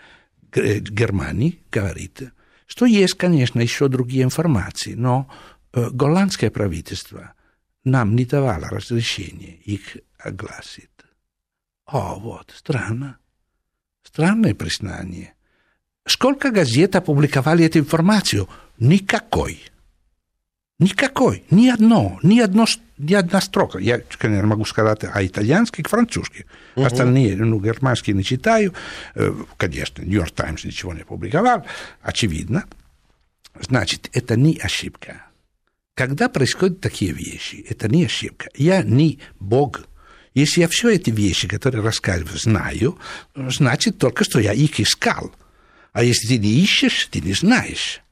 [0.52, 2.22] Г- Германии, говорит,
[2.66, 5.28] что есть, конечно, еще другие информации, но
[5.72, 7.32] э, голландское правительство
[7.84, 10.90] нам не давало разрешения их огласить.
[11.86, 13.18] О, вот, странно.
[14.02, 15.34] Странное признание.
[16.06, 18.48] Сколько газет опубликовали эту информацию?
[18.78, 19.60] Никакой.
[20.78, 21.44] Никакой.
[21.50, 22.18] Ни одно.
[22.22, 22.66] Ни, одно,
[22.98, 23.78] ни одна строка.
[23.78, 26.46] Я, конечно, могу сказать о итальянской и французской.
[26.74, 28.74] Остальные, ну, германские не читаю.
[29.14, 31.64] Э, Конечно, Нью-Йорк Таймс ничего не опубликовал.
[32.02, 32.64] Очевидно.
[33.58, 35.22] Значит, это не ошибка.
[35.94, 38.48] Когда происходят такие вещи, это не ошибка.
[38.54, 39.86] Я не Бог.
[40.36, 42.98] Если я все эти вещи, которые рассказываю, знаю,
[43.34, 45.32] значит только, что я их искал.
[45.94, 48.02] А если ты не ищешь, ты не знаешь.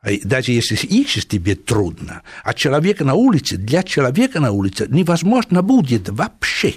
[0.00, 2.22] А даже если ищешь, тебе трудно.
[2.44, 6.76] А человека на улице, для человека на улице невозможно будет вообще.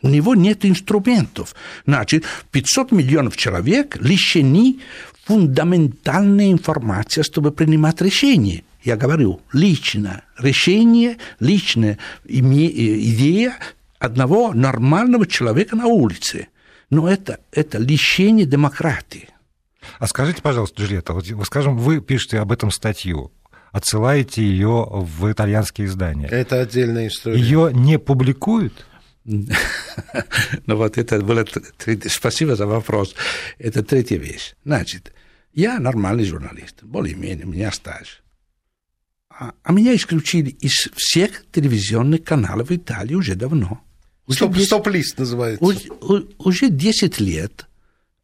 [0.00, 1.54] У него нет инструментов.
[1.84, 4.78] Значит, 500 миллионов человек лишены
[5.26, 8.64] фундаментальной информации, чтобы принимать решения.
[8.82, 13.58] Я говорю, личное решение, личная э, идея
[14.06, 16.48] одного нормального человека на улице.
[16.90, 19.28] Но это, это лишение демократии.
[19.98, 23.32] А скажите, пожалуйста, Джульетта, вот, скажем, вы пишете об этом статью,
[23.72, 26.26] отсылаете ее в итальянские издания.
[26.28, 27.38] Это отдельная история.
[27.38, 28.86] Ее не публикуют?
[30.66, 31.44] Ну вот это было...
[32.08, 33.14] Спасибо за вопрос.
[33.58, 34.54] Это третья вещь.
[34.64, 35.12] Значит,
[35.52, 38.22] я нормальный журналист, более-менее, у меня стаж.
[39.30, 43.82] А, а меня исключили из всех телевизионных каналов в Италии уже давно.
[44.26, 45.64] Уже Стоп- 10 Стоп-лист называется.
[45.64, 47.66] Уж- у- уже 10 лет,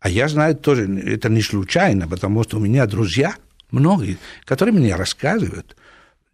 [0.01, 3.37] а я знаю тоже, это не случайно, потому что у меня друзья,
[3.71, 5.77] многие, которые мне рассказывают,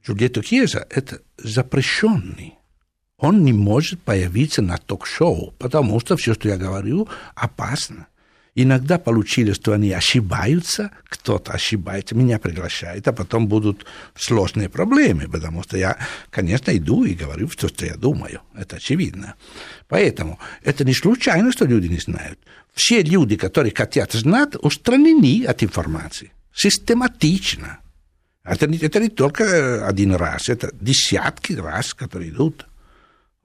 [0.06, 2.54] Джульетто Кьеза– это запрещенный.
[3.18, 8.06] Он не может появиться на ток-шоу, потому что все, что я говорю, опасно.
[8.60, 15.62] Иногда получилось, что они ошибаются, кто-то ошибается, меня приглашает, а потом будут сложные проблемы, потому
[15.62, 15.96] что я,
[16.30, 18.40] конечно, иду и говорю все, что я думаю.
[18.56, 19.36] Это очевидно.
[19.86, 22.40] Поэтому это не случайно, что люди не знают.
[22.74, 26.32] Все люди, которые хотят знать, устранены от информации.
[26.52, 27.78] Систематично.
[28.42, 32.66] Это не, это не только э, один раз, это десятки раз, которые идут.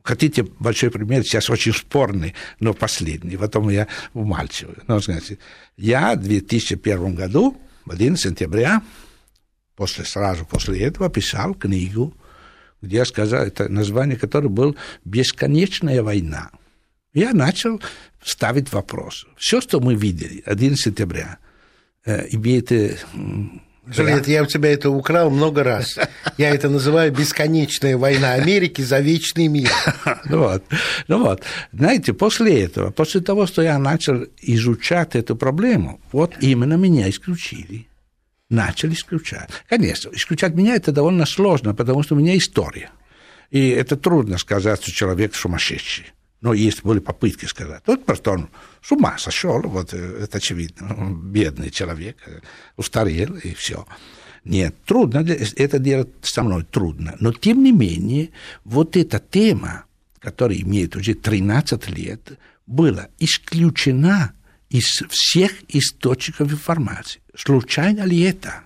[0.04, 4.84] Хотите большой пример, сейчас очень спорный, но последний, потом я умалчиваю.
[4.88, 5.38] Ну, знаете,
[5.78, 8.82] я в 2001 году, в 11 сентября,
[9.76, 12.14] после, сразу после этого писал книгу,
[12.82, 16.52] где я сказал, это название которой был «Бесконечная война».
[17.14, 17.82] Я начал
[18.22, 19.26] ставить вопрос.
[19.38, 21.38] Все, что мы видели 11 сентября,
[22.06, 22.72] э, имеет...
[23.90, 25.98] Джульетта, я у тебя это украл много раз.
[26.38, 29.70] Я это называю бесконечная война Америки за вечный мир.
[30.26, 30.64] Ну вот,
[31.08, 31.44] ну вот.
[31.74, 37.88] Знаете, после этого, после того, что я начал изучать эту проблему, вот именно меня исключили.
[38.50, 39.50] Начали исключать.
[39.68, 42.92] Конечно, исключать меня это довольно сложно, потому что у меня история.
[43.52, 46.14] И это трудно сказать, что человек сумасшедший.
[46.44, 47.82] Но есть были попытки сказать.
[47.88, 48.50] Вот просто он
[48.82, 50.94] с ума сошел, вот э, это очевидно.
[50.98, 52.42] Он бедный человек, э,
[52.76, 53.88] устарел и все.
[54.44, 57.16] Нет, трудно, де- это делать со мной трудно.
[57.22, 58.30] Но тем не менее,
[58.66, 59.86] вот эта тема,
[60.20, 64.34] которая имеет уже 13 лет, была исключена
[64.70, 67.22] из всех источников информации.
[67.36, 68.64] Случайно ли это?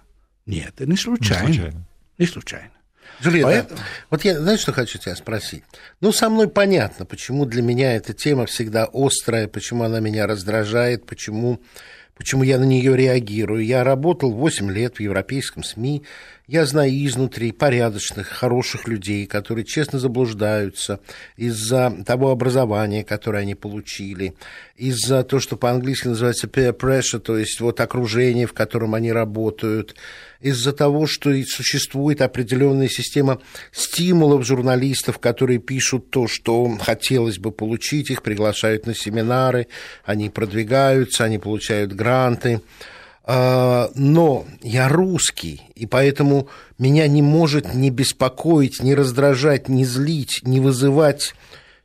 [0.48, 1.48] Нет, это не случайно.
[1.48, 1.86] Не случайно.
[2.18, 2.72] Не случайно.
[3.22, 5.64] Джульетта, Поэтому- вот я, знаешь, что хочу тебя спросить?
[6.02, 11.06] Ну, со мной понятно, почему для меня эта тема всегда острая, почему она меня раздражает,
[11.06, 11.60] почему,
[12.16, 13.66] почему я на нее реагирую.
[13.66, 16.04] Я работал 8 лет в европейском СМИ,
[16.48, 21.02] я знаю изнутри порядочных, хороших людей, которые честно заблуждаются
[21.36, 24.34] из-за того образования, которое они получили,
[24.78, 29.96] из-за того, что по-английски называется peer pressure, то есть вот окружение, в котором они работают,
[30.42, 33.40] из-за того, что существует определенная система
[33.72, 39.68] стимулов журналистов, которые пишут то, что хотелось бы получить, их приглашают на семинары,
[40.06, 42.62] они продвигаются, они получают гранты.
[43.30, 46.48] А, Но я русский, и поэтому
[46.78, 51.34] меня не может не беспокоить, не раздражать, не злить, не вызывать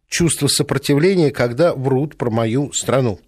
[0.08, 3.18] чувство сопротивления, когда врут про мою страну.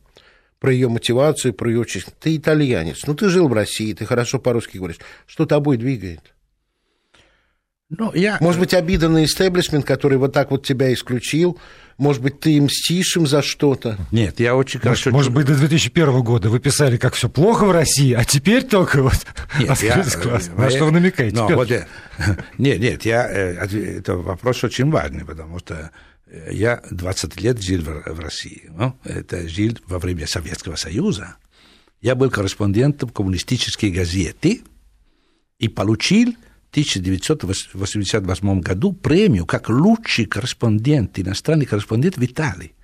[0.64, 2.06] Про ее мотивацию, про ее участь.
[2.18, 4.96] Ты итальянец, ну ты жил в России, ты хорошо по-русски говоришь.
[5.26, 6.22] Что тобой двигает?
[7.90, 8.38] Ну, я...
[8.40, 11.58] Может быть, обида на истеблишмент, который вот так вот тебя исключил?
[11.98, 13.98] Может быть, ты мстишь им за что-то?
[14.10, 15.10] Нет, я очень хорошо...
[15.10, 18.62] Может, может быть, до 2001 года вы писали, как все плохо в России, а теперь
[18.62, 19.26] только вот
[19.60, 20.50] нет, я, класс.
[20.56, 21.36] На что вы намекаете?
[21.36, 21.86] Но, вот я,
[22.56, 23.66] нет, нет, я, э,
[23.98, 25.90] это вопрос очень важный, потому что
[26.50, 28.70] я 20 лет жил в, в России.
[28.70, 31.36] Ну, это жил во время Советского Союза.
[32.00, 34.62] Я был корреспондентом коммунистической газеты
[35.58, 36.34] и получил
[36.74, 42.74] 1988 году премию как лучший корреспондент, иностранный корреспондент в Италии.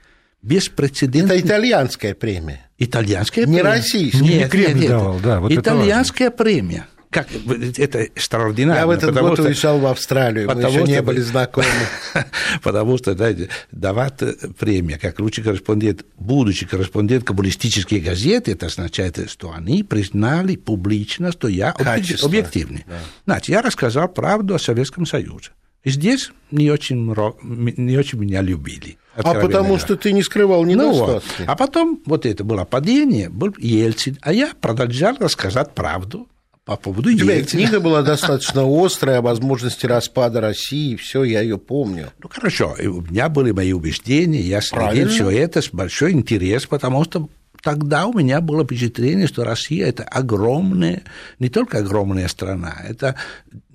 [0.42, 1.38] Беспрецедентный.
[1.38, 2.70] Это итальянская премия.
[2.79, 3.62] Итальянская не премия.
[3.62, 4.20] Не российская.
[4.22, 5.40] Нет, не Кремль давал, да.
[5.40, 7.29] Вот итальянская премия как
[7.77, 8.81] это экстраординарно.
[8.81, 11.66] Я в этот год что, уезжал в Австралию, мы еще не были знакомы.
[12.62, 14.23] Потому что знаете, давать
[14.59, 21.49] премию как лучший корреспондент, будущий корреспондент коммунистической газеты, это означает, что они признали публично, что
[21.49, 22.29] я Качество.
[22.29, 22.85] объективный.
[22.87, 22.99] Да.
[23.27, 25.51] Значит, я рассказал правду о Советском Союзе.
[25.83, 27.05] И здесь не очень,
[27.42, 28.99] не очень меня любили.
[29.16, 31.40] А потому что ты не скрывал недостатки.
[31.40, 31.49] Ну, вот.
[31.49, 36.29] А потом вот это было падение, был Ельцин, а я продолжал рассказать правду
[36.70, 37.62] по поводу У тебя Ельцина.
[37.62, 42.12] книга была достаточно острая о возможности распада России, все, я ее помню.
[42.22, 47.02] Ну хорошо, у меня были мои убеждения, я следил все это с большой интерес, потому
[47.04, 47.28] что
[47.62, 51.03] тогда у меня было впечатление, что Россия– это огромная,
[51.38, 53.16] не только огромная страна, это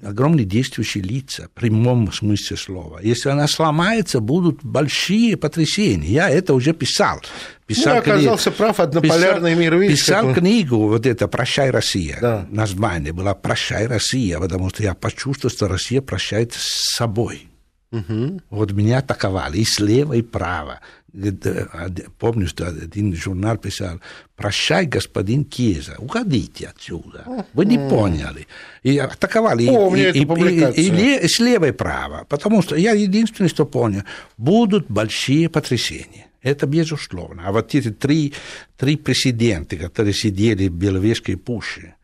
[0.04, 3.00] огромные действующие лица, в прямом смысле слова.
[3.02, 6.08] Если она сломается, будут большие потрясения.
[6.08, 7.22] Я это уже писал.
[7.66, 10.36] Писал ну, оказался книгу, прав, однополярный писал, мир, видишь, Писал какой...
[10.36, 12.18] книгу, вот это «Прощай, Россия».
[12.22, 12.46] Да.
[12.50, 17.48] Название было «Прощай, Россия», потому что я почувствовал, что Россия прощает с собой.
[17.92, 18.42] Угу.
[18.50, 20.80] Вот меня атаковали и слева, и право.
[22.20, 24.02] Помню, что один журнал писал,
[24.36, 27.46] прощай, господин Кьеза, уходите отсюда.
[27.54, 28.48] Вы не поняли.
[28.84, 32.26] И атаковали Помню и, и, и, и слева и право.
[32.28, 34.04] Потому что я единственное, что понял,
[34.38, 36.28] будут большие потрясения.
[36.42, 37.44] Это безусловно.
[37.48, 38.34] А вот эти три,
[38.78, 41.96] три президента, которые сидели в Беловежской пуще,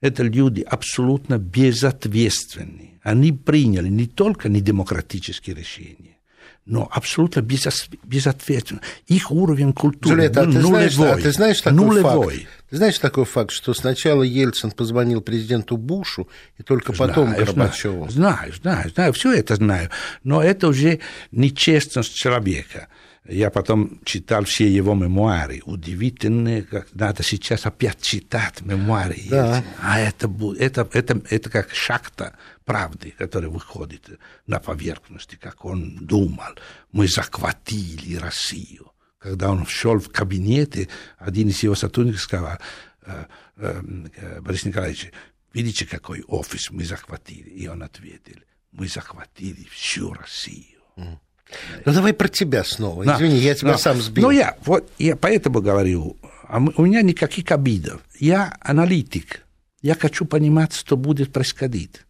[0.00, 3.00] это люди абсолютно безответственные.
[3.02, 6.18] Они приняли не только недемократические решения,
[6.66, 8.80] но абсолютно безответственно.
[9.06, 10.88] Их уровень культуры Джульетта, а ты нулевой.
[10.90, 12.36] Знаешь, а ты знаешь такой нулевой.
[12.38, 12.48] факт?
[12.70, 18.08] Ты знаешь такой факт, что сначала Ельцин позвонил президенту Бушу, и только знаю, потом Горбачеву?
[18.08, 19.90] Знаю, знаю, знаю, все это знаю.
[20.22, 21.00] Но это уже
[21.32, 22.86] нечестность человека.
[23.28, 25.62] Я потом читал все его мемуары.
[25.64, 29.16] Удивительные, как надо сейчас опять читать мемуары.
[29.28, 29.62] Да.
[29.82, 32.36] А это, это, это, это как шахта
[32.70, 34.08] правды, которая выходит
[34.46, 36.54] на поверхность, как он думал.
[36.92, 38.92] Мы захватили Россию.
[39.18, 42.58] Когда он шел в кабинет, один из его сотрудников сказал,
[43.06, 43.24] «Э,
[43.56, 43.82] э,
[44.14, 45.10] э, Борис Николаевич,
[45.52, 47.50] видите, какой офис мы захватили?
[47.50, 48.36] И он ответил,
[48.70, 50.78] мы захватили всю Россию.
[50.96, 53.04] Ну давай про тебя снова.
[53.04, 53.16] Да.
[53.16, 53.78] Извини, я тебя да.
[53.78, 54.26] сам сбил.
[54.26, 58.00] Ну я, вот, я поэтому говорю, а у меня никаких обидов.
[58.20, 59.44] Я аналитик.
[59.82, 62.02] Я хочу понимать, что будет происходить.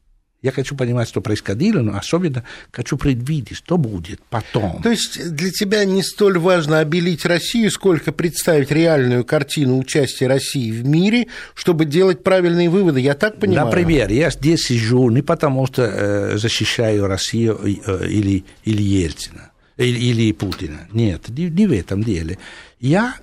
[0.43, 4.83] Я хочу понимать, что происходило, но особенно хочу предвидеть, что будет потом.
[4.83, 10.71] То есть для тебя не столь важно обелить Россию, сколько представить реальную картину участия России
[10.71, 13.01] в мире, чтобы делать правильные выводы.
[13.01, 13.67] Я так понимаю?
[13.67, 19.99] Например, я здесь сижу не потому, что э, защищаю Россию э, или, или Ельцина, или,
[19.99, 20.89] или Путина.
[20.91, 22.39] Нет, не, не в этом деле.
[22.81, 23.15] Я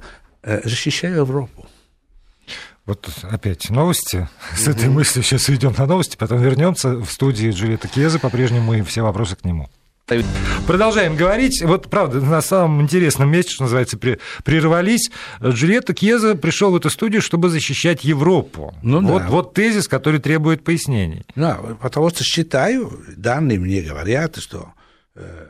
[0.44, 1.68] э, защищаю Европу.
[2.88, 4.30] Вот опять новости.
[4.56, 4.72] С угу.
[4.72, 8.18] этой мыслью сейчас уйдем на новости, потом вернемся в студии Джульетта Кеза.
[8.18, 9.70] По-прежнему мы все вопросы к нему.
[10.66, 11.62] Продолжаем говорить.
[11.62, 15.12] Вот, правда, на самом интересном месте, что называется, прервались.
[15.44, 18.74] Джульетта Кьеза пришел в эту студию, чтобы защищать Европу.
[18.82, 19.28] Ну, вот, да.
[19.28, 21.26] вот тезис, который требует пояснений.
[21.36, 24.72] Да, потому что считаю, данные мне говорят, что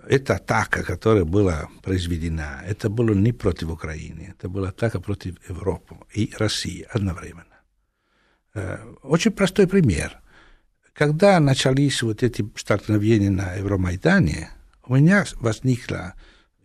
[0.07, 5.95] эта атака, которая была произведена, это было не против Украины, это была атака против Европы
[6.13, 7.57] и России одновременно.
[8.53, 10.19] Э, очень простой пример.
[10.93, 14.49] Когда начались вот эти столкновения на Евромайдане,
[14.85, 16.13] у меня возникла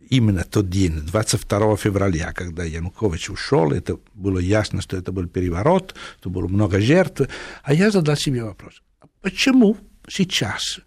[0.08, 5.94] именно тот день, 22 февраля, когда Янукович ушел, это было ясно, что это был переворот,
[6.20, 7.28] что было много жертв,
[7.62, 8.82] а я задал себе вопрос,
[9.20, 9.76] почему
[10.08, 10.80] сейчас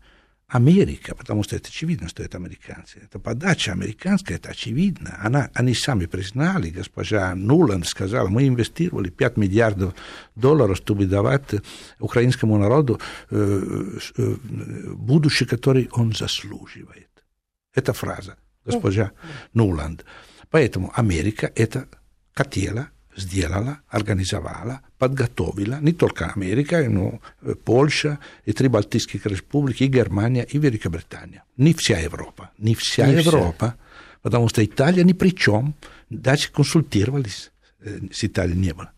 [0.48, 3.00] Америка, потому что это очевидно, что это американцы.
[3.04, 5.18] Это подача американская, это очевидно.
[5.20, 9.96] Она, они сами признали, госпожа Нуланд сказала, мы инвестировали 5 миллиардов
[10.36, 11.56] долларов, чтобы давать
[12.00, 13.00] украинскому народу
[13.32, 14.36] э, э,
[14.94, 17.10] будущее, которое он заслуживает.
[17.74, 19.12] Это фраза госпожа
[19.54, 20.06] Нуланд.
[20.50, 21.88] Поэтому Америка это
[22.34, 27.20] хотела сделала, организовала, подготовила не только Америка, но
[27.64, 31.44] Польша, и три Балтийских республики, и Германия, и Великобритания.
[31.58, 32.52] Не вся Европа.
[32.58, 33.76] Не вся не Европа, вся.
[34.22, 35.76] потому что Италия ни при чем.
[36.10, 37.52] Даже консультировались
[37.82, 38.92] с Италией не было.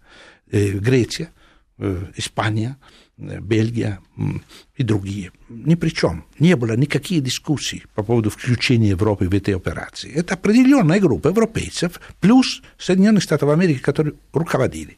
[0.52, 1.30] Греция,
[2.16, 2.78] Испания,
[3.18, 4.00] Бельгия
[4.76, 5.32] и другие.
[5.50, 6.26] Ни при чем.
[6.40, 10.12] Не было никаких дискуссий по поводу включения Европы в эти операции.
[10.12, 14.98] Это определенная группа европейцев плюс Соединенных Штатов Америки, которые руководили.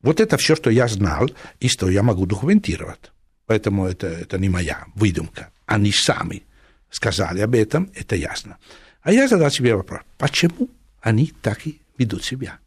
[0.00, 1.30] Вот это все, что я знал
[1.60, 3.12] и что я могу документировать.
[3.46, 5.50] Поэтому это, это не моя выдумка.
[5.66, 6.44] Они сами
[6.90, 8.56] сказали об этом, это ясно.
[9.02, 10.70] А я задал себе вопрос, почему
[11.00, 12.58] они так и ведут себя?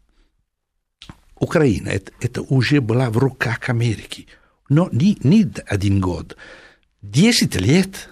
[1.39, 4.27] Украина это, это уже была в руках Америки–
[4.69, 6.37] но не, не один год,
[7.01, 8.09] десять лет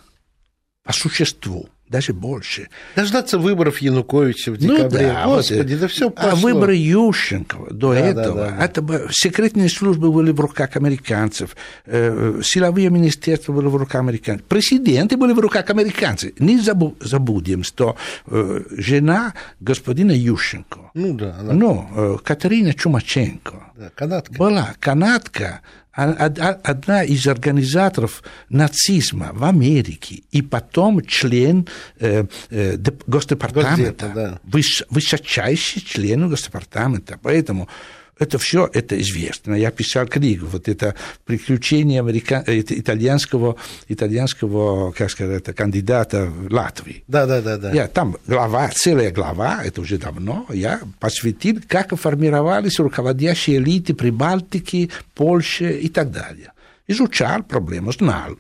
[0.83, 2.69] по существу, даже больше.
[2.95, 5.07] Дождаться выборов Януковича в ну декабре.
[5.07, 6.31] Ну, да, Господи, вот, да все пошло.
[6.31, 10.75] А выборы Ющенко до да, этого, да, да, это бы, секретные службы были в руках
[10.75, 11.55] американцев,
[11.85, 16.31] э, силовые министерства были в руках американцев, президенты были в руках американцев.
[16.39, 21.53] Не забу, забудем, что э, жена господина Ющенко, ну, да, она...
[21.53, 24.33] ну, э, Катерина Чумаченко, да, канадка.
[24.33, 25.61] была канадка,
[25.91, 31.67] одна из организаторов нацизма в Америке и потом член
[31.99, 34.39] э, э, Госдепартамента, да.
[34.43, 37.17] выс, высочайший член Госдепартамента.
[37.21, 37.69] Поэтому
[38.17, 39.55] это все это известно.
[39.55, 40.95] Я писал книгу, вот это
[41.25, 42.43] приключение америка...
[42.47, 43.57] итальянского,
[43.87, 47.03] итальянского, как сказать, кандидата в Латвии.
[47.07, 47.71] Да, да, да, да.
[47.71, 54.91] Я там глава, целая глава, это уже давно, я посвятил, как формировались руководящие элиты Прибалтики,
[55.13, 56.51] Польши и так далее
[56.87, 58.37] изучал проблему, знал.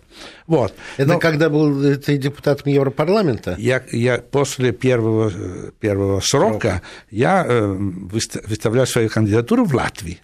[0.47, 0.73] Вот.
[0.97, 3.55] Это Но когда был ты депутатом Европарламента?
[3.57, 5.31] Я, я после первого,
[5.79, 6.81] первого срока Срок.
[7.09, 10.19] я э, выставлял свою кандидатуру в Латвии.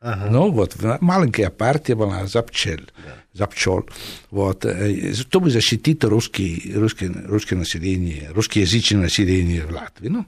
[0.00, 0.28] Ага.
[0.30, 2.90] Ну вот, маленькая партия была Запчель.
[3.04, 3.88] Да запчел,
[4.30, 10.08] вот, э, чтобы защитить русский, русский, русское население, русскоязычное население в Латвии.
[10.08, 10.26] Ну,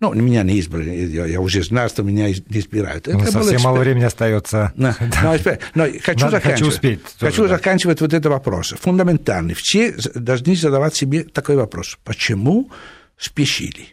[0.00, 3.06] ну меня не избрали, я, я уже знал, что меня не избирают.
[3.06, 4.72] Ну, совсем мало времени остается.
[4.76, 5.36] Но, но,
[5.74, 7.00] но хочу, Надо, хочу успеть.
[7.18, 8.04] Хочу тоже, заканчивать да.
[8.04, 8.74] вот этот вопрос.
[8.80, 9.54] Фундаментальный.
[9.54, 11.98] Все должны задавать себе такой вопрос.
[12.04, 12.70] Почему
[13.16, 13.88] спешили?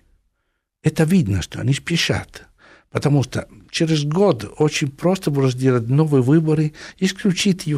[0.84, 2.44] Это видно, что они спешат.
[2.92, 7.78] Потому что через год очень просто было сделать новые выборы, исключить э,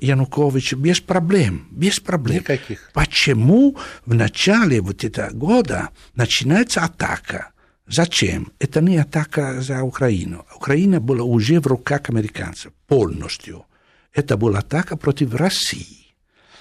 [0.00, 1.66] Януковича без проблем.
[1.70, 2.38] Без проблем.
[2.38, 2.90] Никаких.
[2.92, 3.76] Почему
[4.06, 7.50] в начале вот этого года начинается атака?
[7.88, 8.52] Зачем?
[8.60, 10.46] Это не атака за Украину.
[10.54, 13.64] Украина была уже в руках американцев полностью.
[14.12, 15.96] Это была атака против России.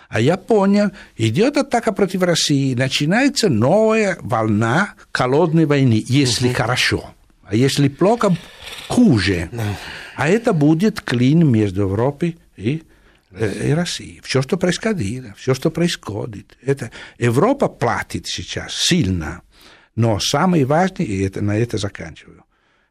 [0.07, 6.55] А я понял, идет атака против России, начинается новая волна холодной войны, если угу.
[6.55, 7.13] хорошо.
[7.49, 8.37] А если плохо,
[8.87, 9.49] хуже.
[10.15, 12.83] А это будет клин между Европой и,
[13.31, 14.21] э, и Россией.
[14.23, 16.55] Все, что происходило, все, что происходит.
[16.61, 19.41] Это Европа платит сейчас сильно.
[19.95, 22.43] Но самое важное, и это, на это заканчиваю,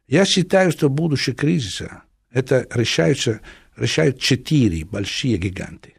[0.09, 3.39] я считаю, что будущее кризиса это решаются,
[3.77, 5.93] решают четыре большие гиганты.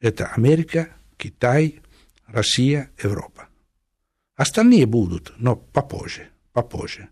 [0.00, 1.80] Это Америка, Китай,
[2.26, 3.46] Россия, Европа.
[4.34, 7.08] Остальные будут, но попозже, попозже.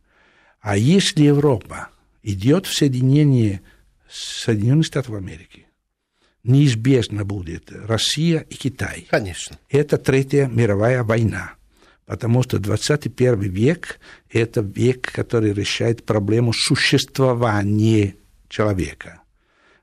[0.62, 1.88] А если Европа
[2.22, 3.60] идет в соединение
[4.08, 5.66] с Соединенными Штатами Америки,
[6.44, 9.06] неизбежно будет Россия и Китай.
[9.10, 9.58] Конечно.
[9.68, 11.54] Это Третья мировая война.
[12.06, 13.98] Потому что 21 век–
[14.30, 18.14] это век, который решает проблему существования
[18.48, 19.20] человека.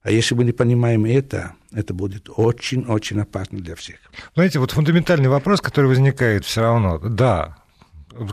[0.02, 3.98] А если мы не понимаем это, это будет очень-очень опасно для всех.
[4.34, 7.00] Знаете, вот фундаментальный вопрос, который возникает все равно.
[7.00, 7.58] Да,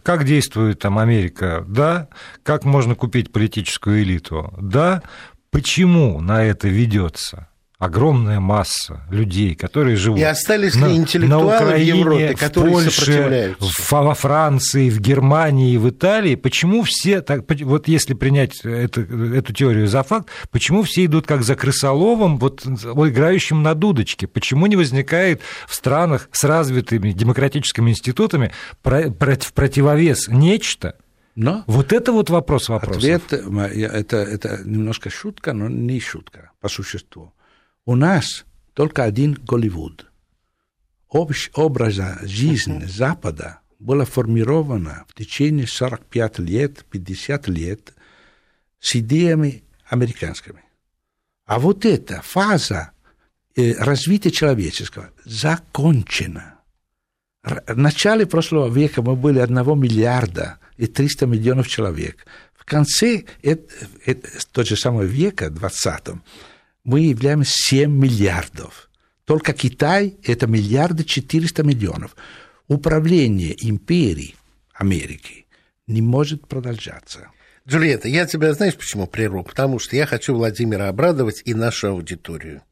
[0.03, 1.65] как действует там Америка?
[1.69, 2.09] Да.
[2.43, 4.53] Как можно купить политическую элиту?
[4.61, 5.03] Да.
[5.51, 7.49] Почему на это ведется?
[7.79, 12.71] Огромная масса людей, которые живут и остались на, ли интеллектуалы на Украине, в Европе, которые
[12.71, 13.97] в Польше, сопротивляются?
[13.97, 19.89] во Франции, в Германии, в Италии, почему все, так, вот если принять это, эту теорию
[19.89, 24.27] за факт, почему все идут как за крысоловом, вот играющим на дудочке?
[24.27, 28.53] Почему не возникает в странах с развитыми демократическими институтами
[28.83, 30.95] в противовес нечто,
[31.35, 32.97] но вот это вот вопрос вопросов.
[32.97, 37.35] Ответ, это, это немножко шутка, но не шутка по существу.
[37.87, 40.11] У нас только один Голливуд.
[41.09, 47.95] Общ образа жизни Запада была формирована в течение 45 лет, 50 лет
[48.81, 50.65] с идеями американскими.
[51.45, 52.91] А вот эта фаза
[53.55, 56.59] э, развития человеческого закончена.
[57.45, 62.27] В начале прошлого века мы были 1 миллиарда и 300 миллионов человек.
[62.53, 63.73] В конце это,
[64.05, 66.17] это, тот же самого века, 20
[66.87, 68.89] мы являемся 7 миллиардов.
[69.25, 72.17] Только Китай– это миллиарды 400 миллионов.
[72.69, 74.37] Управление империей
[74.73, 75.47] Америки
[75.89, 77.29] не может продолжаться.
[77.69, 79.43] Джульетта, я тебя знаешь, почему прерву?
[79.43, 82.63] Потому что я хочу Владимира обрадовать и нашу аудиторию.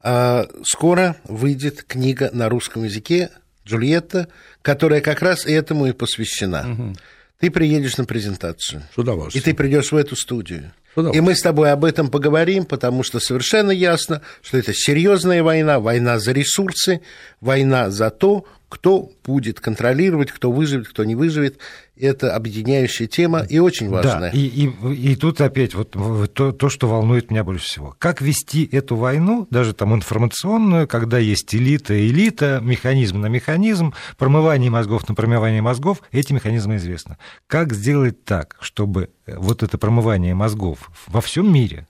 [0.00, 3.30] А, скоро выйдет книга на русском языке
[3.66, 4.28] Джульетта,
[4.62, 6.70] которая как раз этому и посвящена.
[6.70, 6.96] Угу.
[7.42, 8.84] Ты приедешь на презентацию.
[8.94, 9.42] С удовольствием.
[9.42, 10.70] И ты придешь в эту студию.
[11.12, 15.80] И мы с тобой об этом поговорим, потому что совершенно ясно, что это серьезная война,
[15.80, 17.00] война за ресурсы,
[17.40, 21.58] война за то, кто будет контролировать, кто выживет, кто не выживет.
[21.94, 24.32] Это объединяющая тема и очень важная.
[24.32, 25.90] Да, и, и, и тут опять вот
[26.32, 27.94] то, то, что волнует меня больше всего.
[27.98, 34.70] Как вести эту войну, даже там информационную, когда есть элита, элита, механизм на механизм, промывание
[34.70, 37.18] мозгов на промывание мозгов, эти механизмы известны.
[37.48, 41.86] Как сделать так, чтобы вот это промывание мозгов во всем мире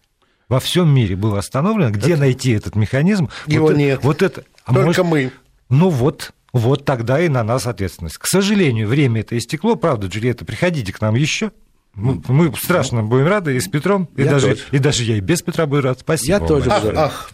[0.48, 2.20] во всем мире было остановлено, где это...
[2.20, 3.30] найти этот механизм?
[3.46, 4.00] Его вот, нет.
[4.02, 5.32] Вот это, а Только может, мы.
[5.70, 8.18] Ну вот, вот тогда и на нас ответственность.
[8.18, 9.76] К сожалению, время это истекло.
[9.76, 11.52] Правда, Джульетта, приходите к нам еще.
[11.94, 15.66] Мы, страшно будем рады и с Петром, и даже, и даже я и без Петра
[15.66, 16.00] буду рад.
[16.00, 16.32] Спасибо.
[16.32, 16.96] Я тоже буду рад.
[16.96, 17.30] Ах, ах.